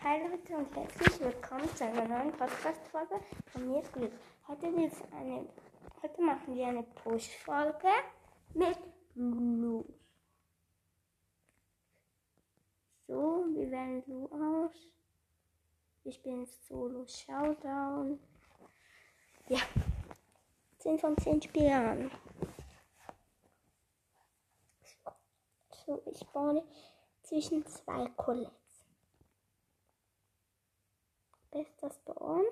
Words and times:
Hi 0.00 0.20
Leute 0.22 0.56
und 0.56 0.76
herzlich 0.76 1.18
willkommen 1.18 1.68
zu 1.74 1.84
einer 1.84 2.06
neuen 2.06 2.30
Podcast-Folge 2.30 3.20
von 3.46 3.68
mir 3.68 3.82
Glück. 3.82 4.12
Heute, 4.46 4.72
gibt's 4.72 5.02
eine, 5.10 5.44
heute 6.00 6.22
machen 6.22 6.54
wir 6.54 6.68
eine 6.68 6.84
Push-Folge 6.84 7.88
mit 8.54 8.78
Lulu. 9.16 9.84
So, 13.08 13.46
wie 13.48 13.68
wählen 13.72 14.04
Lulu 14.06 14.66
aus? 14.66 14.88
Ich 16.04 16.22
bin 16.22 16.46
Solo 16.46 17.04
Showdown. 17.04 18.20
Ja, 19.48 19.58
10 20.78 21.00
von 21.00 21.18
10 21.18 21.42
Spielern. 21.42 22.08
So, 25.84 26.00
ich 26.06 26.24
baue 26.28 26.62
zwischen 27.22 27.66
zwei 27.66 28.08
Colettes. 28.10 28.57
Bester 31.50 31.90
Spawn. 31.90 32.44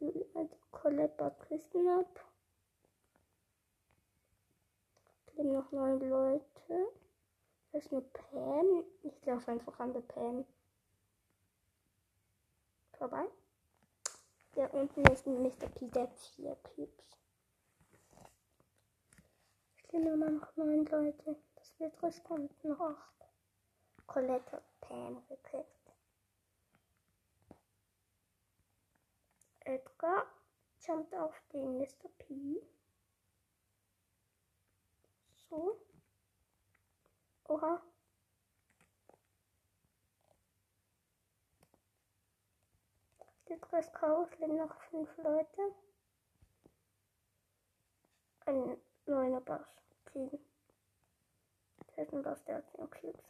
Die 0.00 0.24
alte 0.34 0.56
Colette 0.70 1.14
baut 1.16 1.40
Kisten 1.48 1.88
ab. 1.88 2.28
Leben 5.38 5.52
noch 5.52 5.70
neun 5.70 6.00
Leute. 6.00 6.92
Das 7.70 7.84
ist 7.84 7.92
eine 7.92 8.02
Pam. 8.02 8.84
Ich 9.04 9.24
laufe 9.24 9.52
einfach 9.52 9.78
an 9.78 9.92
der 9.92 10.00
Pam 10.00 10.44
vorbei. 12.92 13.24
Der 14.56 14.74
unten 14.74 15.02
ist 15.12 15.26
ein 15.26 15.40
Mr. 15.42 15.68
P, 15.68 15.86
der 15.86 16.08
vier 16.08 16.56
Cubes. 16.56 17.16
Es 19.84 19.92
leben 19.92 20.08
immer 20.08 20.30
noch 20.30 20.56
neun 20.56 20.84
Leute. 20.86 21.36
Das 21.54 21.78
wird 21.78 22.02
riskant. 22.02 22.64
Noch 22.64 22.80
acht. 22.80 23.14
Colette 24.08 24.52
hat 24.52 24.80
Pam 24.80 25.22
gekriegt. 25.28 25.77
Edgar 29.68 30.24
jumpt 30.80 31.14
auf 31.14 31.34
den 31.52 31.76
Mr. 31.76 32.08
P. 32.16 32.62
So. 35.50 35.78
Oha. 37.44 37.82
Chaos 43.92 44.28
leben 44.38 44.56
noch 44.56 44.74
fünf 44.90 45.16
Leute. 45.18 45.74
Ein 48.46 48.78
neuer 49.04 49.40
Boss. 49.42 49.66
Sieben. 50.12 50.38
Das 51.94 52.06
ist 52.06 52.12
ein 52.14 52.22
Boss, 52.22 52.42
der 52.44 52.56
hat 52.56 52.70
10 52.70 52.90
Cubes. 52.90 53.24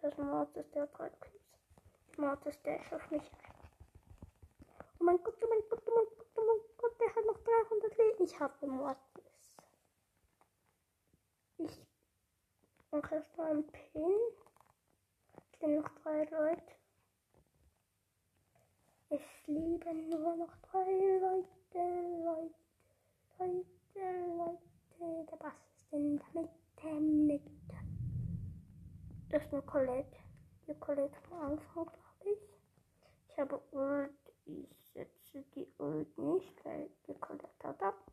Das 0.00 0.12
ist 0.12 0.18
ein 0.18 0.30
Mortis, 0.30 0.70
der 0.70 0.82
hat 0.82 0.98
3 0.98 1.10
Cubes. 1.10 2.16
Mortis, 2.16 2.62
der 2.62 2.80
ist 2.80 2.92
auf 2.94 3.10
mich. 3.10 3.30
Oh 4.98 5.04
mein 5.04 5.22
Gott, 5.22 5.36
oh 5.42 5.46
mein 5.48 5.62
Gott, 5.68 5.82
oh 5.86 5.92
mein 5.94 6.06
Gott, 6.16 6.26
oh 6.36 6.42
mein 6.46 6.60
Gott, 6.76 7.00
der 7.00 7.14
hat 7.14 7.26
noch 7.26 7.38
300 7.38 7.98
Leben. 7.98 8.24
Ich 8.24 8.40
habe 8.40 8.66
Mortis. 8.66 9.56
Ich 11.58 11.86
mache 12.90 13.14
erstmal 13.14 13.50
einen 13.50 13.66
Pin. 13.66 14.12
Es 15.36 15.60
leben 15.60 15.76
noch 15.76 15.88
drei 16.02 16.24
Leute. 16.24 16.74
Es 19.08 19.46
leben 19.46 20.08
nur 20.08 20.36
noch 20.36 20.56
drei 20.70 21.18
Leute, 21.18 21.46
Leute, 22.24 22.54
Leute, 23.38 24.26
Leute. 24.36 25.26
Der 25.30 25.36
Bass 25.36 25.54
ist 25.76 25.92
in 25.92 26.16
der 26.18 26.42
Mitte, 26.42 27.00
Mitte. 27.00 27.76
Das 29.28 29.44
ist 29.44 29.52
eine 29.52 29.62
Colette. 29.62 30.18
Die 30.66 30.74
Colette 30.74 31.16
vom 31.28 31.38
Anfang, 31.40 31.84
glaube 31.86 32.30
ich. 32.32 32.40
Ich 33.28 33.38
habe 33.38 33.60
Ult. 33.72 34.25
Ich 34.46 34.68
setze 34.92 35.42
die 35.54 35.66
Ult 35.78 36.16
nicht, 36.18 36.64
weil 36.64 36.88
die 37.08 37.14
Colette 37.14 37.68
hat 37.68 37.82
ab. 37.82 38.12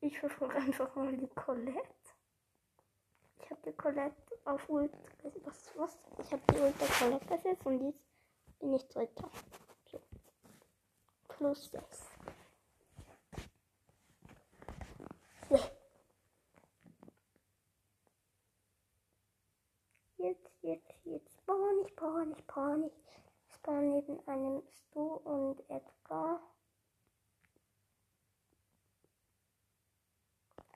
Ich 0.00 0.18
verfolge 0.18 0.56
einfach 0.56 0.94
mal 0.96 1.14
die 1.16 1.28
Colette. 1.28 1.78
Ich 3.38 3.50
habe 3.50 3.60
die 3.66 3.72
Colette 3.72 4.38
auf 4.44 4.68
Ult 4.68 4.92
was, 5.44 5.70
was? 5.76 5.98
Ich 6.18 6.32
habe 6.32 6.42
die 6.52 6.58
Ult 6.58 6.80
der 6.80 6.88
Colette 6.88 7.26
gesetzt 7.26 7.66
und 7.66 7.80
jetzt 7.84 8.02
bin 8.58 8.72
ich 8.72 8.88
dritter. 8.88 9.30
So. 9.90 10.00
Plus 11.28 11.70
6. 11.70 12.10
So. 15.50 15.56
Jetzt, 20.16 20.50
jetzt, 20.62 20.62
jetzt 20.62 20.93
spawn 21.44 21.84
ich, 21.84 21.92
spawn 21.92 22.32
ich, 22.32 22.38
spawn 22.38 22.84
ich. 22.84 23.54
Spawn 23.54 23.90
neben 23.90 24.28
einem 24.28 24.62
Stu 24.70 25.00
und 25.00 25.60
Edgar. 25.68 26.40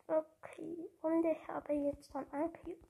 Okay, 0.07 0.91
und 1.03 1.25
ich 1.25 1.49
habe 1.49 1.73
jetzt 1.73 2.15
dann 2.15 2.31
ein 2.33 2.53
Cube. 2.53 2.89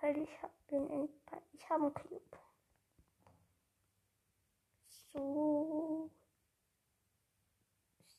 Weil 0.00 0.18
ich 0.18 0.30
bin 0.66 0.88
in, 0.90 1.08
ich 1.52 1.70
habe 1.70 1.84
einen 1.84 1.94
Cube. 1.94 2.38
So. 5.12 6.10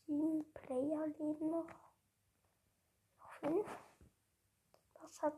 Sieben 0.06 0.54
Player 0.54 1.08
leben 1.08 1.50
noch. 1.50 1.68
Noch 3.20 3.34
fünf. 3.40 3.68
Das 5.02 5.22
hat 5.22 5.34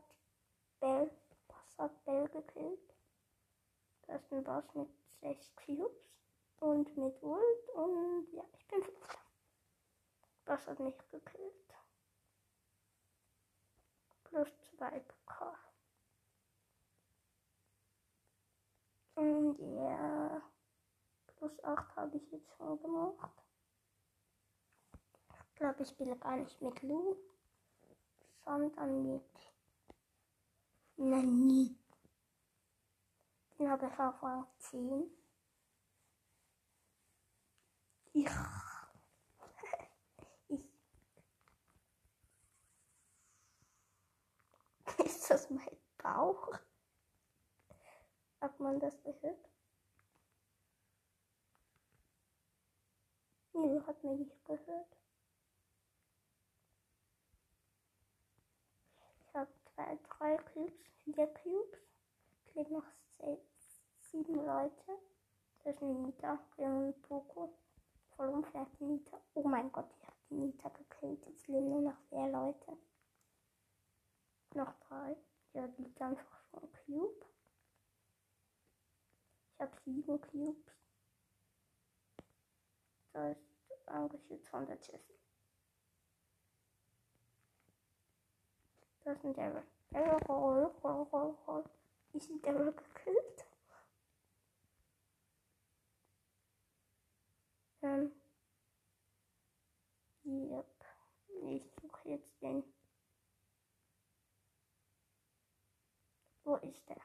Bell, 0.80 1.12
hat 1.78 2.06
Bell 2.06 2.28
gekillt. 2.30 2.96
Das 4.08 4.22
ist 4.22 4.32
ein 4.32 4.44
Boss 4.44 4.74
mit 4.76 4.90
sechs 5.22 5.56
Cubes 5.56 6.10
und 6.60 6.96
mit 6.98 7.22
Ult 7.22 7.70
und 7.74 8.28
ja, 8.34 8.44
ich 8.54 8.68
bin 8.68 8.84
fünfter. 8.84 9.20
Das 10.46 10.68
hat 10.68 10.80
mich 10.80 10.98
gekillt. 11.10 11.76
Plus 14.26 14.50
2 14.78 15.00
Pokal. 15.00 15.58
Und 19.16 19.58
ja, 19.60 20.42
plus 21.26 21.64
8 21.64 21.96
habe 21.96 22.18
ich 22.18 22.32
jetzt 22.32 22.52
schon 22.58 22.80
gemacht. 22.82 23.32
Ich 25.50 25.56
glaube, 25.56 25.84
ich 25.84 25.90
spiele 25.90 26.18
gar 26.18 26.36
nicht 26.36 26.62
mit 26.62 26.82
Lu, 26.84 27.16
sondern 28.44 29.08
mit 29.08 29.55
Nani. 30.98 31.76
Den 33.60 33.70
habe 33.70 33.88
ich 33.88 34.00
auf 34.00 34.24
Rang 34.24 34.48
10. 34.60 35.12
Ja. 38.14 38.66
Ist 44.98 45.30
das 45.30 45.50
mein 45.50 45.78
Bauch? 45.98 46.54
Hat 48.40 48.60
man 48.60 48.80
das 48.80 49.02
gehört? 49.04 49.50
Nö, 53.54 53.82
hat 53.86 54.04
man 54.04 54.18
nicht 54.18 54.46
gehört. 54.46 54.98
Ich 59.28 59.36
habe 59.36 59.52
zwei, 59.76 60.00
drei 60.18 60.38
Cubes, 60.38 60.74
vier 61.04 61.28
Cubes. 61.28 61.80
Es 62.46 62.56
leben 62.56 62.74
noch 62.74 62.88
sechs, 63.20 63.84
sieben 64.00 64.36
Leute. 64.46 65.00
Das 65.64 65.76
ist 65.76 65.84
eine 65.84 65.94
Nita, 65.94 66.40
und 66.58 67.02
Poco. 67.02 67.58
Voll 68.16 68.30
unfair, 68.30 68.68
Nita. 68.80 69.20
Oh 69.34 69.48
mein 69.48 69.72
Gott, 69.72 69.92
ich 69.98 70.08
habe 70.08 70.18
die 70.30 70.36
Nita 70.36 70.70
gekillt. 70.70 71.26
Jetzt 71.26 71.48
leben 71.48 71.70
nur 71.70 71.82
noch 71.82 72.00
vier 72.10 72.28
Leute. 72.30 72.78
Noch 74.54 74.74
drei. 74.88 75.18
Ja, 75.54 75.68
die 75.68 75.84
liegt 75.84 76.02
einfach 76.02 76.42
vom 76.52 76.72
Cube. 76.72 77.26
Ich 79.54 79.60
habe 79.60 79.78
sieben 79.84 80.22
Cubes. 80.22 80.74
Da 83.12 83.32
ist 83.32 83.88
angeschützt 83.88 84.48
von 84.50 84.66
der 84.66 84.78
Jessie. 84.78 85.15
Das 89.06 89.18
ist 89.18 89.24
ein 89.24 89.36
roll. 91.46 91.64
Ich 92.14 92.28
bin 92.28 92.42
Daryl 92.42 92.74
gekillt. 92.74 93.46
Ähm. 97.84 98.12
Yep. 100.26 100.66
Ich 101.44 101.72
suche 101.80 102.10
jetzt 102.10 102.42
den. 102.42 102.64
Wo 106.44 106.56
ist 106.56 106.90
der? 106.90 107.02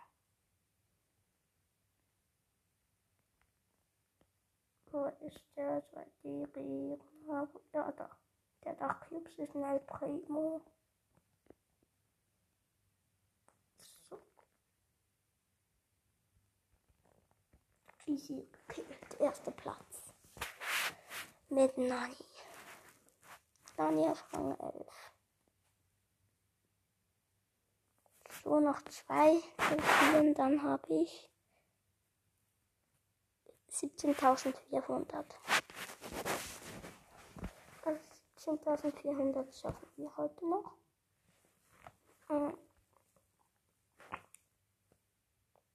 Wo 4.91 5.05
ist 5.27 5.45
der? 5.55 5.87
Zwei 5.91 6.07
die 6.25 6.47
Ja, 7.75 7.93
da. 7.93 8.11
Der 8.65 8.75
Dachcubes 8.75 9.39
ist 9.39 9.55
ein 9.55 9.65
El 9.65 9.81
Primo. 9.81 10.63
Easy 18.11 18.47
gekillt. 18.67 19.21
Erster 19.21 19.53
Platz. 19.53 20.15
Mit 21.49 21.77
Nani. 21.79 22.17
Nani 23.77 24.09
auf 24.09 24.25
Rang 24.33 24.59
11. 24.59 24.87
So, 28.43 28.61
noch 28.61 28.83
zwei 28.85 29.41
Spielen, 29.59 30.35
dann 30.35 30.63
habe 30.63 30.95
ich 30.95 31.31
17.400. 33.71 35.25
Also 37.85 38.57
17.400 38.57 39.61
schaffen 39.61 39.89
wir 39.97 40.17
heute 40.17 40.49
noch. 40.49 40.75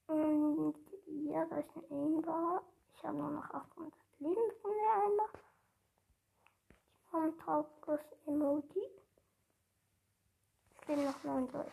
Und 0.07 0.84
ja, 1.23 1.45
da 1.45 1.57
ist 1.57 1.75
ein 1.75 1.91
Aimbar. 1.91 2.63
Ich 2.93 3.03
habe 3.03 3.17
nur 3.17 3.31
noch 3.31 3.49
800 3.49 3.93
Leben 4.19 4.51
von 4.61 4.71
der 4.71 5.03
Aimbar. 5.03 5.29
Ich 7.05 7.11
mache 7.11 7.23
ein 7.23 7.37
trauriges 7.37 8.05
Emoji. 8.25 8.89
Es 10.75 10.87
leben 10.87 11.05
noch 11.05 11.23
9 11.23 11.47
Leute. 11.51 11.71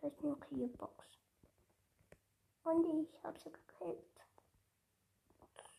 Da 0.00 0.08
ist 0.08 0.24
eine 0.24 0.36
Keybox. 0.36 1.04
Und 2.64 2.84
ich 2.86 3.24
habe 3.24 3.38
sie 3.38 3.50
gekillt. 3.50 3.98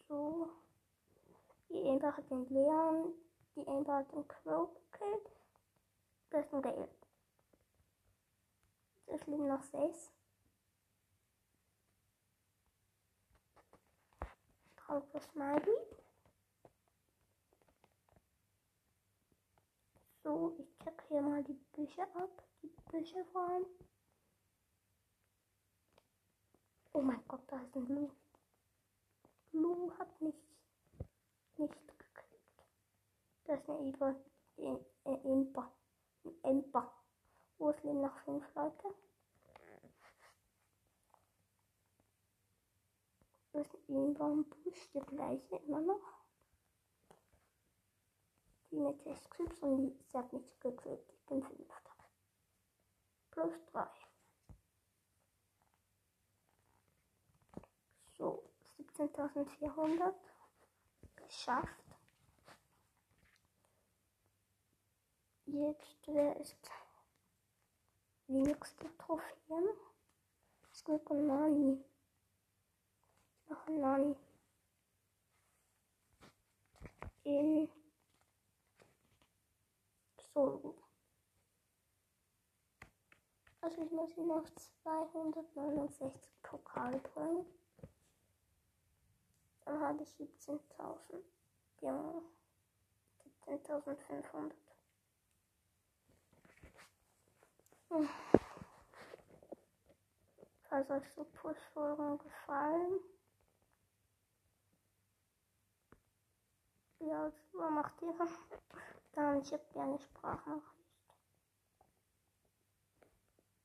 So. 0.08 0.50
Die 1.70 1.88
Amber 1.88 2.16
hat 2.16 2.30
den 2.30 2.48
Leon. 2.50 3.14
Die 3.56 3.68
Amber 3.68 3.98
hat 3.98 4.12
den 4.12 4.28
Crow 4.28 4.70
gekillt. 4.92 5.30
Das 6.32 6.46
ist 6.46 6.54
ein 6.54 6.62
Gale. 6.62 6.90
Es 9.08 9.26
liegen 9.28 9.48
noch 9.48 9.64
6. 9.64 10.12
Trauriges 14.92 15.24
Smiley. 15.32 15.78
So, 20.22 20.54
ich 20.60 20.68
check 20.84 21.02
hier 21.08 21.22
mal 21.22 21.42
die 21.46 21.58
Bücher 21.72 22.04
ab. 22.14 22.44
Die 22.62 22.68
Bücher 22.92 23.24
vor 23.32 23.42
allem. 23.42 23.66
Oh 26.92 27.02
mein 27.02 27.26
Gott, 27.30 27.40
da 27.48 27.62
ist 27.62 27.74
ein 27.74 27.86
Blue. 27.86 28.12
Blue 29.54 29.98
hat 29.98 30.20
mich 30.20 30.36
nicht 31.56 31.88
gekriegt. 31.88 32.66
Das 33.46 33.62
ist 33.62 33.70
eine 33.70 33.88
Eva. 33.88 34.16
Ein 35.06 35.24
Ember. 35.24 35.72
Ein 36.26 36.44
Ember. 36.44 36.94
Wo 37.60 37.70
es 37.70 37.82
leben 37.84 38.02
noch 38.02 38.18
fünf 38.26 38.44
Leute. 38.56 38.94
Das 43.54 43.68
ist 43.74 43.90
ein 43.90 44.14
Busch, 44.46 44.92
der 44.94 45.04
gleiche 45.04 45.58
immer 45.58 45.82
noch. 45.82 46.22
Die 48.70 48.80
mit 48.80 49.04
Testclips 49.04 49.60
und 49.60 49.78
die, 49.78 50.04
sie 50.06 50.18
hat 50.18 50.32
mich 50.32 50.60
gekriegt. 50.62 51.12
Ich 51.12 51.26
bin 51.26 51.44
fünfter. 51.44 51.92
Plus 53.32 53.54
drei. 53.66 53.90
So, 58.18 58.50
17.400 58.78 60.14
geschafft. 61.18 61.84
Jetzt, 65.46 66.08
wer 66.08 66.38
ist 66.38 66.72
die 68.28 68.34
nächste 68.34 68.98
Trophäen? 68.98 69.68
Squeak 70.74 71.10
und 71.10 71.28
Nani. 71.28 71.91
Noch 73.52 73.68
ein 73.68 73.82
Nani. 73.82 74.16
In 77.24 77.70
Solo. 80.34 80.74
Also 83.60 83.82
ich 83.82 83.92
muss 83.92 84.16
ihn 84.16 84.32
auf 84.32 84.46
269 84.84 86.32
Pokal 86.44 86.98
bringen. 87.00 87.46
Dann 89.66 89.82
habe 89.82 90.02
ich 90.02 90.10
17.000. 90.12 91.22
Ja. 91.82 92.22
17.500. 93.48 94.54
Hm. 97.90 98.10
Falls 100.70 100.90
euch 100.90 101.12
so 101.14 101.26
Push-Folgen 101.26 102.18
gefallen. 102.20 103.02
Ja, 107.08 107.32
was 107.54 107.72
macht 107.72 108.02
ihr? 108.04 108.14
Dann 109.14 109.42
ich 109.42 109.52
habe 109.52 109.66
gerne 109.74 110.00
Sprachnachricht. 110.00 110.86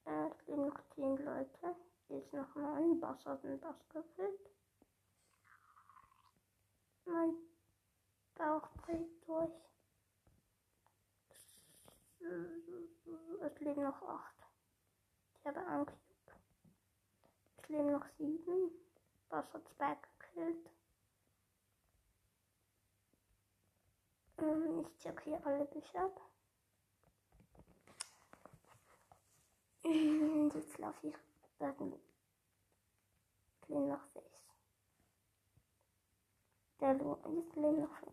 Äh, 0.07 0.29
es 0.31 0.47
leben 0.47 0.67
noch 0.69 0.81
10 0.95 1.25
Leute. 1.25 1.77
Jetzt 2.09 2.33
noch 2.33 2.55
9. 2.55 2.99
Bass 2.99 3.27
hat 3.27 3.45
einen 3.45 3.61
Bass 3.61 3.77
gefüllt. 3.91 4.41
Mein 7.05 7.35
Bauch 8.37 8.69
bricht 8.77 9.29
durch. 9.29 9.51
Es 13.43 13.61
leben 13.61 13.83
noch 13.83 14.03
8. 14.03 14.35
Ich 15.39 15.47
habe 15.47 15.61
Cube. 15.61 15.93
Es 17.59 17.69
leben 17.69 17.93
noch 17.93 18.07
7. 18.17 18.71
Bass 19.29 19.53
hat 19.53 19.69
2 19.77 19.99
gekillt. 20.19 20.71
Ich 24.39 24.99
check 24.99 25.21
hier 25.23 25.45
alle 25.47 25.65
Bücher 25.65 26.05
ab. 26.05 26.21
Jetzt 29.85 30.79
laufe 30.79 31.07
ich. 31.07 31.15
Es 33.63 33.69
leben 33.69 33.89
noch 33.89 34.05
6. 34.13 34.27
Der 36.81 36.95
Lu 36.95 37.17
jetzt 37.35 37.57
leben 37.57 37.81
noch 37.81 37.97
5. 37.99 38.13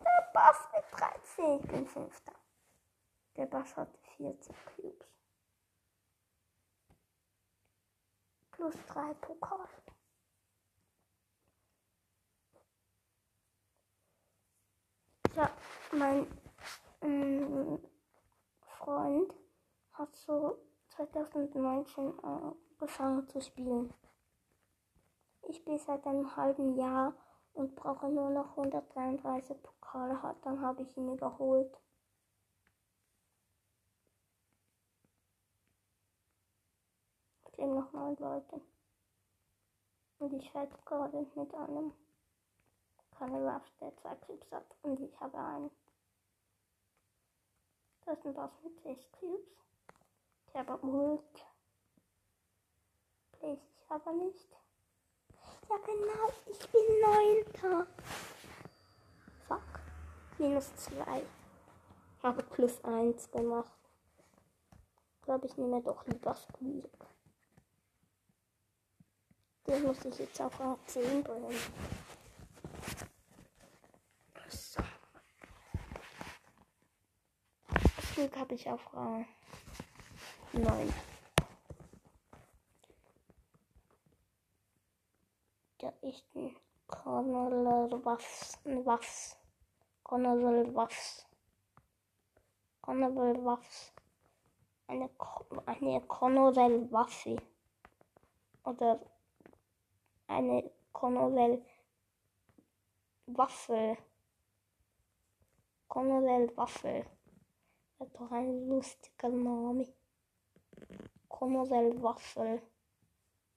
Der 0.00 0.30
Bass 0.32 0.68
mit 0.74 0.84
13. 1.00 1.60
Ich 1.60 1.68
bin 1.68 1.86
5. 1.86 2.22
Der 3.36 3.46
Bass 3.46 3.76
hat 3.76 3.96
14 4.16 4.54
Cubes. 4.76 5.08
Plus 8.52 8.74
3 8.88 9.14
Pokal. 9.14 9.68
Ja, 15.36 15.50
mein 15.90 16.28
ähm, 17.00 17.80
Freund 18.78 19.34
hat 19.92 20.14
so 20.14 20.58
2019 20.90 22.12
angefangen 22.22 23.28
zu 23.28 23.40
spielen. 23.40 23.92
Ich 25.48 25.56
spiele 25.56 25.78
seit 25.78 26.06
einem 26.06 26.36
halben 26.36 26.76
Jahr 26.76 27.14
und 27.52 27.74
brauche 27.74 28.08
nur 28.08 28.30
noch 28.30 28.50
133 28.50 29.60
Pokale. 29.60 30.36
Dann 30.42 30.60
habe 30.60 30.82
ich 30.82 30.96
ihn 30.96 31.12
überholt. 31.12 31.80
Es 37.44 37.56
leben 37.56 37.74
noch 37.74 37.92
neun 37.92 38.16
Leute. 38.18 38.60
Und 40.20 40.32
ich 40.34 40.54
werde 40.54 40.78
gerade 40.84 41.26
mit 41.34 41.54
einem 41.54 41.92
keine 43.18 43.38
Ruff, 43.38 43.62
der 43.80 43.96
zwei 43.96 44.14
Cubes 44.16 44.50
hat. 44.52 44.66
Und 44.82 45.00
ich 45.00 45.20
habe 45.20 45.38
einen. 45.38 45.70
Das 48.04 48.18
ist 48.18 48.26
ein 48.26 48.34
Boss 48.34 48.50
mit 48.62 48.80
6 48.82 49.12
Cubes. 49.12 49.48
Ich 50.48 50.54
habe 50.54 50.78
Ult. 50.86 51.46
Place 53.32 53.58
ich 53.76 53.90
aber 53.90 54.12
nicht. 54.12 54.48
Ja 55.68 55.76
genau, 55.76 56.32
ich 56.46 56.70
bin 56.70 57.00
neunter. 57.00 57.86
Fuck. 59.48 59.80
Minus 60.38 60.74
2. 60.76 61.22
Habe 62.22 62.42
plus 62.42 62.84
1 62.84 63.30
gemacht. 63.30 63.72
Glaube 65.22 65.46
ich 65.46 65.56
nehme 65.56 65.80
doch 65.82 66.06
lieber 66.06 66.34
Squeak. 66.34 66.90
Den 69.66 69.82
muss 69.84 70.04
ich 70.04 70.18
jetzt 70.18 70.40
auf 70.40 70.60
Rang 70.60 70.78
10 70.86 71.24
bringen. 71.24 71.54
Squeak 78.24 78.38
habe 78.38 78.54
ich 78.54 78.70
auf 78.70 78.94
Rang 78.94 79.26
9. 80.52 80.94
Da 85.78 85.92
ist 86.00 86.24
ein 86.34 86.56
Colonel 86.86 88.02
Waffs. 88.02 88.58
Waffs. 88.64 89.36
Colonel 90.02 90.74
Waffs. 90.74 91.26
Colonel 92.80 93.44
Waffs. 93.44 93.92
eine, 94.86 95.10
eine 95.66 96.00
Colonel 96.06 96.90
Waffe. 96.90 97.36
Oder 98.64 99.00
eine 100.28 100.70
Colonel 100.92 101.62
Waffel. 103.26 103.98
Colonel 105.88 106.56
Waffel. 106.56 107.04
Ein 107.98 108.68
lustiger 108.68 109.28
Name. 109.28 109.86
Colonel 111.28 112.02
Waffel. 112.02 112.60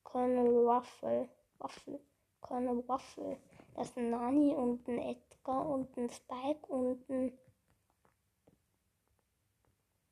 Colonel 0.04 0.66
Waffel. 0.66 1.30
Waffel. 1.58 2.00
Colonel 2.42 2.88
Waffel. 2.88 3.40
Das 3.74 3.90
ist 3.90 3.98
ein 3.98 4.12
Nani 4.12 4.54
und 4.54 4.88
ein 4.88 5.00
Edgar 5.00 5.66
und 5.66 5.98
ein 5.98 6.10
Spike 6.10 6.68
und 6.68 7.10
ein. 7.10 7.38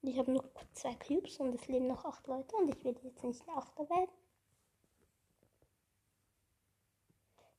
Ich 0.02 0.18
habe 0.18 0.32
nur 0.32 0.44
zwei 0.74 0.96
Cubes 0.96 1.38
und 1.40 1.54
es 1.54 1.68
leben 1.68 1.88
noch 1.88 2.06
acht 2.06 2.26
Leute 2.28 2.56
und 2.56 2.70
ich 2.70 2.84
will 2.84 2.98
jetzt 3.04 3.24
nicht 3.24 3.48
Achter 3.50 3.90
werden. 3.90 4.12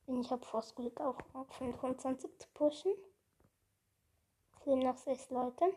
Und 0.05 0.21
ich 0.21 0.31
habe 0.31 0.45
fast 0.45 0.75
Glück 0.75 0.99
auch 1.01 1.17
auf 1.33 1.49
25 1.55 2.39
zu 2.39 2.47
pushen. 2.53 2.93
Es 4.57 4.65
leben 4.65 4.79
noch 4.79 4.97
sechs 4.97 5.29
Leute. 5.29 5.73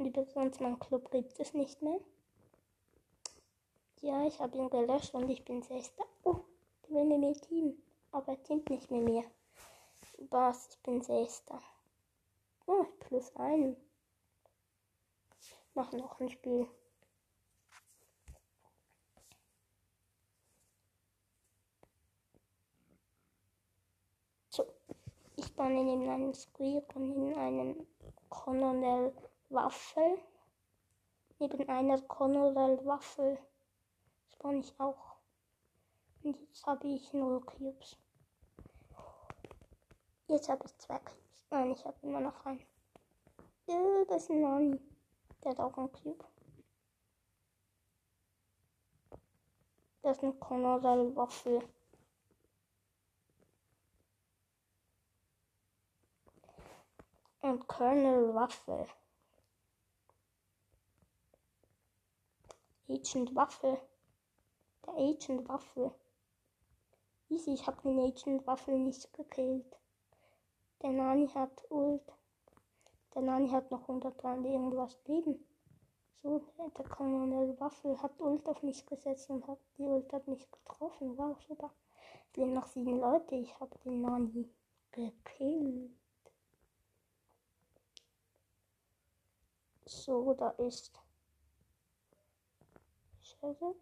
Übrigens, 0.00 0.60
mein 0.60 0.78
Club 0.78 1.10
gibt 1.10 1.38
es 1.38 1.52
nicht 1.52 1.82
mehr. 1.82 2.00
Ja, 4.00 4.26
ich 4.26 4.40
habe 4.40 4.56
ihn 4.56 4.70
gelöscht 4.70 5.12
und 5.12 5.28
ich 5.28 5.44
bin 5.44 5.62
Sechster. 5.62 6.04
Oh, 6.24 6.40
die 6.86 6.94
will 6.94 7.04
mit 7.04 7.18
mir 7.18 7.34
Team. 7.34 7.76
Aber 8.10 8.32
er 8.32 8.42
teamt 8.42 8.70
nicht 8.70 8.90
mit 8.90 9.04
mir. 9.04 9.24
Was, 10.30 10.68
ich 10.68 10.78
bin 10.78 11.02
Sechster. 11.02 11.60
Oh, 12.66 12.86
plus 13.00 13.36
ein. 13.36 13.76
Mach 15.74 15.92
noch 15.92 16.18
ein 16.18 16.30
Spiel. 16.30 16.66
So, 24.48 24.64
ich 25.36 25.54
baue 25.54 25.68
neben 25.68 26.08
einen 26.08 26.32
Squeak 26.32 26.96
und 26.96 27.12
in 27.12 27.34
einen 27.34 27.86
Colonel 28.30 29.12
Waffel. 29.50 30.18
Neben 31.38 31.68
einer 31.68 32.00
Colonel 32.02 32.84
Waffel 32.86 33.38
spawn 34.28 34.60
ich 34.60 34.78
auch. 34.78 35.16
Und 36.22 36.38
jetzt 36.38 36.64
habe 36.66 36.86
ich 36.86 37.12
null 37.12 37.40
Cubes. 37.40 37.96
Jetzt 40.28 40.48
habe 40.48 40.64
ich 40.66 40.78
zwei 40.78 40.98
Cubes. 40.98 41.46
Nein, 41.50 41.72
ich 41.72 41.84
habe 41.84 41.96
immer 42.02 42.20
noch 42.20 42.46
einen. 42.46 42.64
Ja, 43.66 44.04
das 44.08 44.22
ist 44.22 44.30
ein 44.30 44.40
Nani. 44.40 44.80
Der 45.42 45.50
hat 45.50 45.60
auch 45.60 45.76
einen 45.76 45.92
Cube. 45.92 46.24
Das 50.02 50.16
ist 50.16 50.22
ein 50.22 50.38
Colonel 50.38 51.16
Waffel. 51.16 51.62
Und 57.40 57.66
Colonel 57.66 58.34
Waffel. 58.34 58.86
Agent 62.90 63.36
Waffel. 63.36 63.78
Der 64.84 64.94
Agent 64.94 65.48
Waffel. 65.48 65.92
Easy, 67.28 67.52
ich 67.52 67.64
habe 67.64 67.80
den 67.82 68.00
Agent 68.00 68.44
Waffel 68.48 68.80
nicht 68.80 69.12
gekillt. 69.12 69.78
Der 70.82 70.90
Nani 70.90 71.28
hat 71.28 71.70
Ult. 71.70 72.02
Der 73.14 73.22
Nani 73.22 73.48
hat 73.48 73.70
noch 73.70 73.82
103 73.82 74.38
irgendwas 74.38 74.98
Leben. 75.06 75.38
So, 76.20 76.42
der 76.76 76.84
Colonel 76.88 77.58
Waffel 77.60 77.96
hat 78.02 78.18
Ult 78.18 78.44
auf 78.46 78.60
mich 78.64 78.84
gesetzt 78.84 79.30
und 79.30 79.46
hat 79.46 79.60
die 79.78 79.84
Ult 79.84 80.12
hat 80.12 80.26
mich 80.26 80.50
getroffen. 80.50 81.16
Wow, 81.16 81.40
super. 81.46 81.70
Es 82.28 82.36
leben 82.36 82.54
noch 82.54 82.66
sieben 82.66 82.98
Leute. 82.98 83.36
Ich 83.36 83.58
habe 83.60 83.78
den 83.84 84.00
Nani 84.00 84.50
gekillt. 84.90 85.92
So, 89.86 90.34
da 90.34 90.50
ist. 90.50 91.00
Scheiße. 93.40 93.74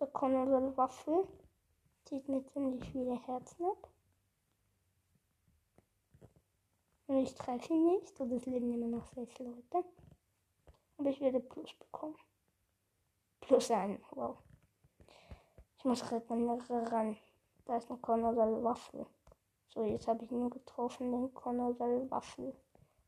Der 0.00 0.06
Colonel 0.06 0.74
Waffel 0.78 1.28
zieht 2.06 2.26
mir 2.28 2.46
ziemlich 2.46 2.82
viele 2.90 3.14
Herzen 3.26 3.66
ab. 3.66 3.90
Und 7.06 7.18
ich 7.18 7.34
treffe 7.34 7.74
ihn 7.74 7.84
nicht. 7.84 8.18
Und 8.18 8.32
es 8.32 8.46
leben 8.46 8.72
immer 8.72 8.86
noch 8.86 9.06
sechs 9.12 9.38
Leute. 9.38 9.84
Aber 10.96 11.10
ich 11.10 11.20
werde 11.20 11.40
Plus 11.40 11.74
bekommen. 11.74 12.16
Plus 13.40 13.70
ein. 13.70 14.02
Wow. 14.12 14.38
Ich 15.76 15.84
muss 15.84 16.10
regenerieren. 16.10 17.18
Da 17.66 17.76
ist 17.76 17.90
ein 17.90 18.00
Colonel 18.00 18.64
Waffel. 18.64 19.06
So, 19.68 19.84
jetzt 19.84 20.08
habe 20.08 20.24
ich 20.24 20.32
ihn 20.32 20.48
getroffen, 20.48 21.12
den 21.12 21.34
Colonel 21.34 22.10
Waffel. 22.10 22.56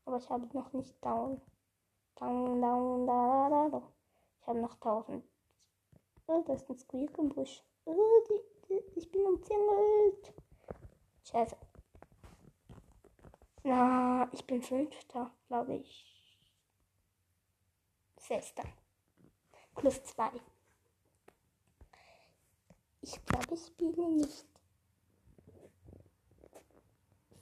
Aber 0.05 0.17
ich 0.17 0.29
habe 0.29 0.47
noch 0.55 0.71
nicht 0.73 1.03
down. 1.03 1.41
Down, 2.15 2.61
down, 2.61 3.07
da, 3.07 3.49
da, 3.49 3.69
da. 3.69 3.93
Ich 4.39 4.47
habe 4.47 4.59
noch 4.59 4.73
1000. 4.75 5.23
Oh, 6.27 6.43
da 6.45 6.53
ist 6.53 6.69
ein 6.69 6.77
Squeak 6.77 7.17
im 7.17 7.29
Busch. 7.29 7.63
Oh, 7.85 8.23
die, 8.29 8.67
die, 8.67 8.99
ich 8.99 9.09
bin 9.09 9.25
umzingelt. 9.25 10.33
Scheiße. 11.23 11.55
Na, 13.63 14.29
ich 14.33 14.45
bin 14.45 14.61
Fünfter, 14.61 15.31
glaube 15.47 15.75
ich. 15.75 16.39
Sechster. 18.17 18.63
Plus 19.75 20.03
zwei. 20.03 20.31
Ich 23.01 23.25
glaube, 23.25 23.53
ich 23.53 23.65
spiele 23.65 24.09
nicht 24.09 24.45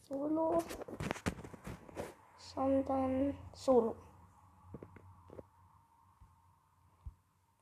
Solo, 0.07 0.63
sondern 2.37 3.35
Solo. 3.53 3.95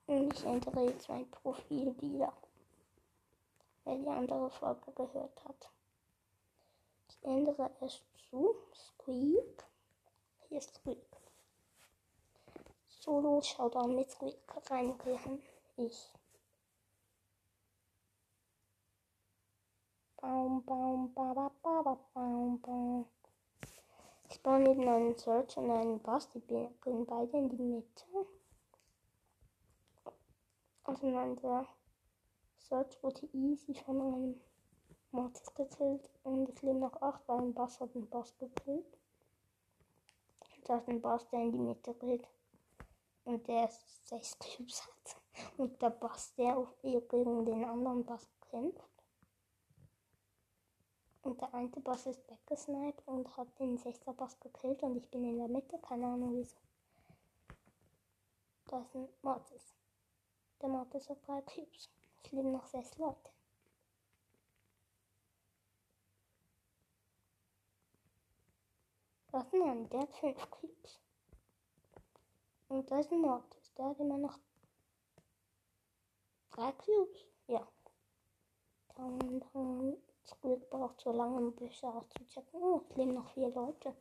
Und 0.06 0.34
ich 0.34 0.46
ändere 0.46 0.86
jetzt 0.90 1.08
mein 1.08 1.30
Profil 1.32 1.96
wieder, 2.02 2.34
wer 3.86 3.98
die 3.98 4.08
andere 4.08 4.50
Folge 4.50 4.92
gehört 4.92 5.46
hat. 5.46 5.70
Ich 7.10 7.24
ändere 7.24 7.72
es 7.80 8.02
zu 8.30 8.56
Squeak. 8.74 9.66
Hier 10.48 10.58
ist 10.58 10.76
Squeak. 10.76 11.00
Solo 12.90 13.42
Showdown 13.42 13.96
mit 13.96 14.12
Squeak 14.12 14.38
reingehen. 14.70 15.42
Ich. 15.78 16.12
Baum, 20.18 20.64
Baum, 20.64 21.14
ba, 21.14 21.34
ba, 21.34 21.52
ba, 21.62 21.82
ba, 21.82 21.98
baum, 22.14 22.60
baum. 22.62 23.06
Ich 24.30 24.42
baue 24.42 24.60
neben 24.60 24.88
einen 24.88 25.18
Search 25.18 25.58
und 25.58 25.70
einen 25.70 26.00
Boss. 26.00 26.30
Die 26.32 26.40
gehen 26.42 27.06
beide 27.06 27.38
in 27.38 27.50
die 27.50 27.62
Mitte. 27.62 28.06
Also 30.86 31.08
nein, 31.08 31.36
der 31.38 31.66
Search 32.58 33.02
wurde 33.02 33.28
easy 33.34 33.74
von 33.74 34.02
einem 34.02 34.42
Mortis 35.12 35.54
gekillt 35.54 36.10
und 36.24 36.50
es 36.50 36.62
leben 36.62 36.80
noch 36.80 37.02
8, 37.02 37.28
weil 37.28 37.40
ein 37.40 37.54
Boss 37.54 37.80
hat 37.80 37.94
den 37.94 38.10
Boss 38.10 38.36
gekillt. 38.38 38.98
Da 40.66 40.78
ist 40.78 40.90
ein 40.90 41.02
Boss, 41.02 41.28
der 41.30 41.42
in 41.42 41.52
die 41.52 41.60
Mitte 41.60 41.94
geht 41.94 42.28
und 43.26 43.48
der 43.48 43.70
6 44.06 44.40
Cubes 44.40 44.86
hat. 44.86 45.22
Und 45.58 45.82
der 45.82 45.90
Boss, 45.90 46.34
der 46.36 46.58
auf 46.58 46.70
gegen 46.82 47.46
den 47.46 47.64
anderen 47.66 48.06
Boss 48.06 48.30
kämpft. 48.50 48.84
Und 51.22 51.40
der 51.40 51.54
eine 51.54 51.70
Boss 51.70 52.06
ist 52.06 52.30
weggesniped 52.30 53.08
und 53.08 53.38
hat 53.38 53.48
den 53.60 53.78
6. 53.78 54.00
Boss 54.18 54.40
gekillt 54.40 54.84
und 54.84 54.98
ich 54.98 55.10
bin 55.10 55.24
in 55.24 55.38
der 55.38 55.48
Mitte, 55.48 55.80
keine 55.80 56.08
Ahnung 56.08 56.36
wieso. 56.36 56.58
Da 58.68 58.82
ist 58.82 58.96
ein 58.96 59.08
Mortis. 59.22 59.76
Der 60.64 60.70
Mortis 60.70 61.10
hat 61.10 61.18
3 61.28 61.42
Cubes. 61.42 61.90
Es 62.24 62.32
leben 62.32 62.54
noch 62.54 62.66
6 62.66 62.98
Leute. 62.98 63.32
Was 69.32 69.50
denn? 69.52 69.90
Der 69.90 70.00
hat 70.00 70.16
5 70.16 70.50
Cubes. 70.52 71.02
Und 72.70 72.90
da 72.90 72.98
ist 73.02 73.12
ein 73.12 73.20
Mortis. 73.20 73.74
Der 73.74 73.88
hat 73.88 74.00
immer 74.00 74.18
noch 74.18 74.40
3 76.52 76.72
Cubes. 76.72 77.26
Ja. 77.48 77.68
Dann, 78.96 79.44
dann. 79.52 79.98
Squid 80.26 80.70
braucht 80.70 81.02
so 81.02 81.12
lange, 81.12 81.36
um 81.36 81.54
Bücher 81.54 81.94
auszuchecken. 81.94 82.64
Oh, 82.64 82.86
es 82.90 82.96
leben 82.96 83.16
noch 83.16 83.30
4 83.34 83.50
Leute. 83.50 83.94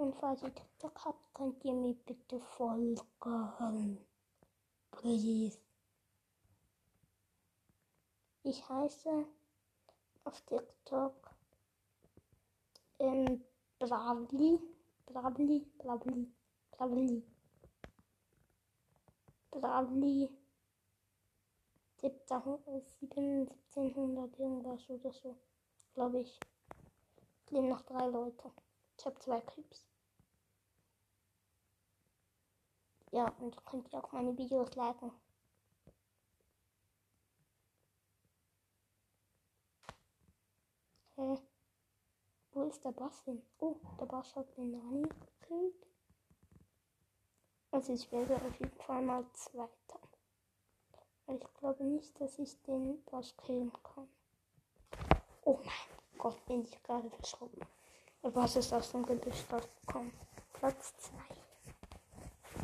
Und 0.00 0.16
falls 0.16 0.42
ihr 0.42 0.54
TikTok 0.54 1.04
habt, 1.04 1.34
könnt 1.34 1.62
ihr 1.62 1.74
mir 1.74 1.92
bitte 1.92 2.40
folgen. 2.40 2.98
Please. 4.92 5.58
Ich 8.42 8.66
heiße 8.66 9.26
auf 10.24 10.40
TikTok. 10.46 11.34
Ähm, 12.98 13.44
Bravli. 13.78 14.58
Bravli, 15.04 15.66
Bravli, 15.76 16.32
Bravli. 16.70 17.22
Bravli. 19.50 20.30
1700 22.02 24.38
irgendwas 24.38 24.88
oder 24.88 25.12
so. 25.12 25.36
Glaube 25.92 26.20
ich. 26.20 26.40
Leben 27.50 27.68
noch 27.68 27.82
drei 27.82 28.06
Leute. 28.06 28.50
Ich 28.96 29.04
habe 29.04 29.18
zwei 29.18 29.42
Clips. 29.42 29.89
Ja, 33.12 33.28
und 33.40 33.64
könnt 33.66 33.92
ihr 33.92 34.04
auch 34.04 34.12
meine 34.12 34.36
Videos 34.36 34.74
liken. 34.76 35.10
Hä? 41.16 41.38
Wo 42.52 42.62
ist 42.64 42.84
der 42.84 42.92
Boss 42.92 43.22
hin? 43.24 43.42
Oh, 43.58 43.76
der 44.00 44.06
Boss 44.06 44.34
hat 44.36 44.56
den 44.56 44.70
Nani 44.72 45.02
gekillt. 45.02 45.86
Also 47.72 47.92
ich 47.92 48.10
werde 48.10 48.36
auf 48.36 48.58
jeden 48.58 48.80
Fall 48.80 49.02
mal 49.02 49.24
Zweiter. 49.32 50.00
Weil 51.26 51.36
ich 51.36 51.54
glaube 51.54 51.84
nicht, 51.84 52.20
dass 52.20 52.38
ich 52.38 52.60
den 52.62 53.02
Boss 53.04 53.36
killen 53.36 53.72
kann. 53.82 54.08
Oh 55.44 55.58
mein 55.64 56.18
Gott, 56.18 56.44
bin 56.46 56.62
ich 56.62 56.82
gerade 56.82 57.10
verschroben. 57.10 57.60
Der 58.22 58.30
Boss 58.30 58.56
ist 58.56 58.72
aus 58.72 58.90
dem 58.92 59.04
Gebüsch 59.04 59.44
rausgekommen. 59.50 60.12
Platz 60.52 60.92
2. 60.98 61.39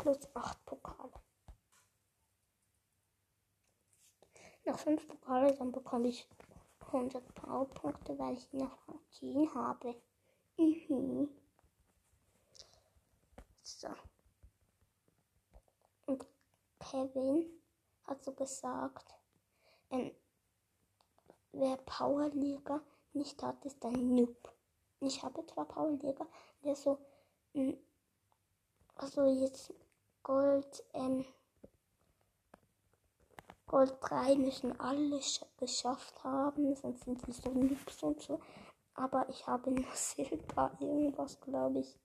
Plus 0.06 0.28
8 0.34 0.64
Pokale. 0.64 1.10
Nach 4.64 4.78
5 4.78 5.08
Pokale, 5.08 5.52
dann 5.56 5.72
bekomme 5.72 6.06
ich 6.06 6.28
100 6.78 7.34
Powerpunkte, 7.34 8.16
weil 8.16 8.34
ich 8.34 8.52
noch 8.52 8.78
Frankin 8.84 9.52
habe. 9.52 10.00
Mhm. 10.58 11.28
So. 13.64 13.88
Und 16.06 16.24
Kevin 16.78 17.50
hat 18.04 18.22
so 18.22 18.32
gesagt, 18.32 19.12
ähm, 19.90 20.12
wer 21.50 21.78
Powerliga 21.78 22.80
nicht 23.12 23.42
hat, 23.42 23.64
ist 23.64 23.84
ein 23.84 24.14
Noob. 24.14 24.54
Ich 25.00 25.20
habe 25.24 25.44
zwar 25.46 25.64
Powerliga, 25.64 26.28
der 26.62 26.76
so, 26.76 26.96
ähm, 27.54 27.76
also 28.94 29.26
jetzt 29.26 29.74
Gold, 30.26 30.82
ähm, 30.92 31.24
Gold 33.68 33.96
3 34.00 34.34
müssen 34.34 34.80
alle 34.80 35.20
geschafft 35.56 36.24
haben, 36.24 36.74
sonst 36.74 37.04
sind 37.04 37.24
die 37.28 37.30
so 37.30 37.48
nix 37.50 38.02
und 38.02 38.20
so. 38.20 38.40
Aber 38.94 39.28
ich 39.28 39.46
habe 39.46 39.70
nur 39.70 39.86
Silber 39.94 40.76
irgendwas, 40.80 41.40
glaube 41.40 41.78
ich. 41.78 41.96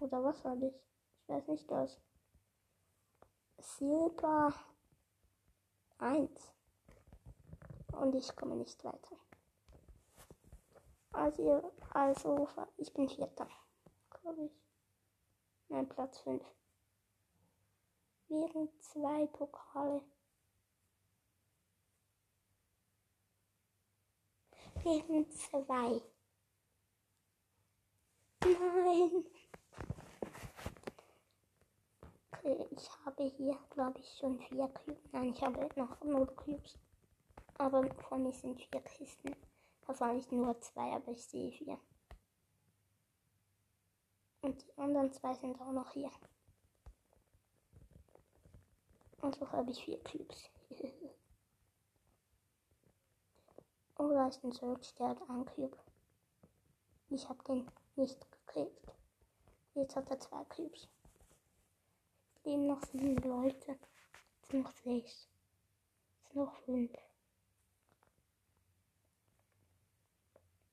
Oder 0.00 0.24
was 0.24 0.42
habe 0.42 0.66
ich? 0.66 0.74
Ich 1.22 1.28
weiß 1.28 1.46
nicht 1.46 1.70
das. 1.70 2.00
Silber 3.58 4.52
1. 5.98 6.52
Und 7.92 8.12
ich 8.16 8.34
komme 8.34 8.56
nicht 8.56 8.82
weiter. 8.82 9.16
Also, 11.12 11.72
also 11.90 12.48
ich 12.76 12.92
bin 12.92 13.08
Vierter, 13.08 13.46
glaube 14.10 14.46
ich. 14.46 14.68
Nein, 15.68 15.88
Platz 15.88 16.18
5 16.20 16.42
wären 18.28 18.68
zwei 18.80 19.26
Pokale. 19.26 20.02
Wären 24.82 25.30
zwei. 25.30 26.00
Nein. 28.44 29.24
Okay, 32.32 32.66
ich 32.70 32.90
habe 33.04 33.24
hier, 33.24 33.58
glaube 33.70 33.98
ich, 33.98 34.18
schon 34.18 34.38
vier 34.40 34.68
Cubes. 34.68 35.12
Nein, 35.12 35.32
ich 35.32 35.42
habe 35.42 35.68
noch 35.76 36.00
null 36.02 36.26
Cubes. 36.26 36.78
Aber 37.58 37.82
vor 37.94 38.18
mir 38.18 38.32
sind 38.32 38.60
vier 38.60 38.80
Kisten. 38.82 39.34
Wahrscheinlich 39.86 40.30
nur 40.30 40.60
zwei, 40.60 40.92
aber 40.92 41.10
ich 41.10 41.24
sehe 41.24 41.50
vier. 41.50 41.78
Und 44.40 44.62
die 44.62 44.78
anderen 44.78 45.12
zwei 45.12 45.34
sind 45.34 45.60
auch 45.60 45.72
noch 45.72 45.92
hier. 45.92 46.10
Also 49.20 49.50
habe 49.50 49.72
ich 49.72 49.84
vier 49.84 50.02
Cubes. 50.04 50.48
oh, 53.98 54.08
da 54.08 54.28
ist 54.28 54.44
ein 54.44 54.52
Search, 54.52 54.94
der 54.94 55.08
hat 55.08 55.28
einen 55.28 55.44
Cube. 55.44 55.76
Ich 57.10 57.28
habe 57.28 57.42
den 57.44 57.68
nicht 57.96 58.24
gekriegt. 58.30 58.92
Jetzt 59.74 59.96
hat 59.96 60.08
er 60.10 60.20
zwei 60.20 60.44
Cubes. 60.44 60.88
Es 62.36 62.44
leben 62.44 62.66
noch 62.68 62.82
sieben 62.84 63.16
Leute. 63.16 63.76
Sind 64.42 64.62
noch 64.62 64.72
sechs. 64.72 65.28
Sind 66.28 66.36
noch 66.36 66.54
fünf. 66.64 66.92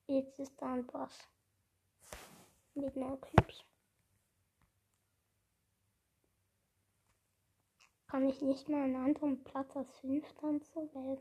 Jetzt 0.06 0.38
ist 0.38 0.52
da 0.62 0.74
ein 0.74 0.86
Boss. 0.86 1.18
Mit 2.76 2.92
Cubes. 2.94 3.64
Kann 8.06 8.28
ich 8.28 8.42
nicht 8.42 8.68
mal 8.68 8.82
einen 8.82 8.96
anderen 8.96 9.42
Platz 9.44 9.74
als 9.74 9.90
5 10.00 10.30
dann 10.42 10.60
so 10.60 10.92
wählen? 10.92 11.18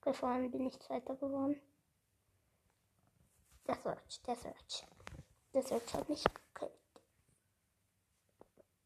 Okay, 0.00 0.14
vor 0.14 0.30
allem 0.30 0.50
bin 0.50 0.66
ich 0.66 0.80
Zweiter 0.80 1.14
geworden. 1.16 1.60
Der 3.66 3.74
Search, 3.74 4.22
der 4.22 4.36
Search. 4.36 4.86
Der 5.52 5.62
Search 5.62 5.92
hat 5.92 6.08
mich 6.08 6.24
gekillt. 6.24 6.72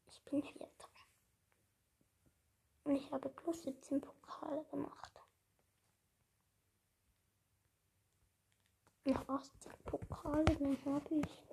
Ich 0.07 0.21
bin 0.25 0.43
Vierter. 0.43 0.89
Und 2.83 2.95
ich 2.97 3.09
habe 3.13 3.29
plus 3.29 3.63
17 3.63 4.01
Pokale 4.01 4.65
gemacht. 4.65 5.21
Noch 9.05 9.29
18 9.29 9.71
Pokale, 9.85 10.43
dann 10.43 10.85
habe 10.85 11.15
ich 11.15 11.52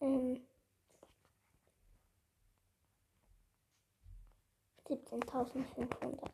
ähm, 0.00 0.46
17.500. 4.88 6.30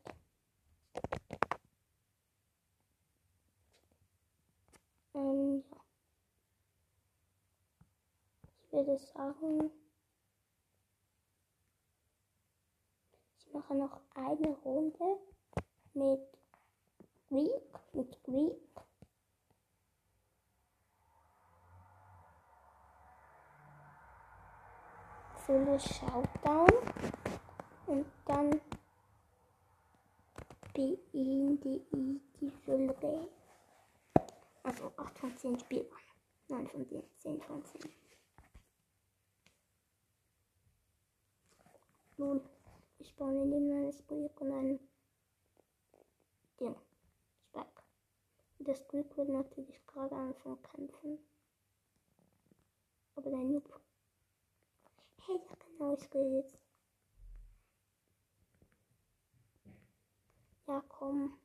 Ähm, 5.14 5.64
ja. 5.70 5.76
Ich 8.64 8.72
würde 8.72 8.98
sagen, 8.98 9.70
ich 13.38 13.52
mache 13.52 13.74
noch 13.74 14.00
eine 14.14 14.48
Runde 14.64 15.18
mit 15.94 16.20
Greek, 17.28 17.94
mit 17.94 18.22
Greek. 18.24 18.71
Fülle 25.46 25.80
Showdown 25.80 26.68
und 27.86 28.06
dann 28.26 28.60
die 30.76 30.96
die 31.12 32.20
die 32.40 32.50
Fülle. 32.64 33.28
Also 34.62 34.92
8 34.96 35.18
von 35.18 35.36
10 35.36 35.58
Spielern. 35.58 35.86
9 36.48 36.66
von 36.68 36.86
10, 36.86 37.02
10 37.18 37.42
von 37.42 37.64
10. 37.64 37.80
Nun, 42.18 42.40
ich 42.98 43.16
baue 43.16 43.32
mir 43.32 43.46
neben 43.46 43.72
eines 43.72 44.00
Projekt 44.02 44.40
und 44.40 44.52
ein 44.52 44.80
Ding. 46.60 46.76
Spike. 47.48 47.82
Das 48.60 48.86
Glück 48.86 49.16
wird 49.16 49.28
natürlich 49.28 49.84
gerade 49.86 50.14
anfangen 50.14 50.62
kämpfen. 50.62 51.18
Aber 53.16 53.30
dein 53.30 53.52
Noob. 53.52 53.81
Genau, 55.82 55.94
ich 55.94 56.14
will 56.14 56.32
jetzt. 56.34 56.56
Ja, 60.68 60.80
komm. 60.86 61.36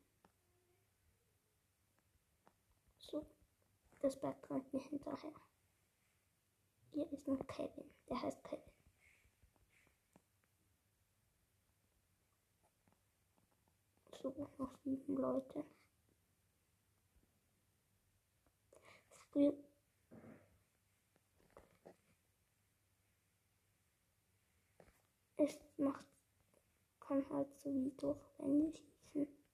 So, 2.99 3.25
das 3.99 4.19
Berg 4.19 4.39
kommt 4.43 4.71
mir 4.71 4.83
hinterher. 4.83 5.33
Hier 6.91 7.11
ist 7.11 7.27
noch 7.27 7.47
Kevin. 7.47 7.89
Der 8.09 8.21
heißt 8.21 8.43
Kevin. 8.43 8.61
So, 14.21 14.49
noch 14.59 14.75
sieben 14.83 15.15
Leute. 15.15 15.65
Früher 19.31 19.53
es 25.37 25.59
macht 25.77 26.05
kann 27.07 27.29
halt 27.29 27.47
so 27.59 27.73
wie 27.73 27.91
durch 27.91 28.19
Wände 28.37 28.77
schießen. 29.11 29.45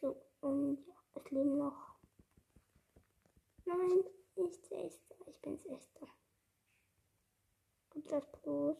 So, 0.00 0.16
und 0.42 0.86
ja, 0.86 0.94
es 1.16 1.30
leben 1.30 1.58
noch. 1.58 1.96
Nein, 3.64 4.04
nicht 4.36 4.64
Sechster, 4.66 5.16
ich 5.26 5.40
bin 5.40 5.58
Sechster. 5.58 6.06
Und 7.94 8.10
das 8.12 8.30
plus, 8.30 8.76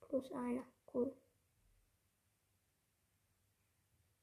plus 0.00 0.30
einer, 0.30 0.64
cool. 0.94 1.12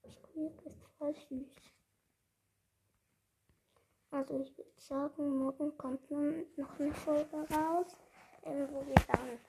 Squeak 0.10 0.66
ist 0.66 0.84
voll 0.98 1.16
süß. 1.16 1.83
Also 4.14 4.40
ich 4.40 4.56
würde 4.56 4.72
sagen, 4.78 5.38
morgen 5.40 5.76
kommt 5.76 6.12
dann 6.12 6.46
noch 6.56 6.80
eine 6.80 6.94
Folge 6.94 7.36
raus, 7.52 7.98
ähm, 8.44 8.70
wo 8.72 8.86
wir 8.86 8.96
dann 9.08 9.40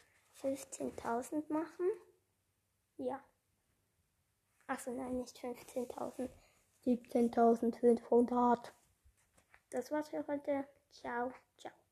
15.000 0.41 1.53
machen. 1.53 1.87
Ja. 2.97 3.23
Achso, 4.67 4.91
nein, 4.93 5.19
nicht 5.19 5.37
15.000. 5.37 6.31
17.500. 6.87 8.73
Das 9.69 9.91
war's 9.91 10.09
für 10.09 10.27
heute. 10.27 10.67
Ciao, 10.91 11.31
ciao. 11.59 11.84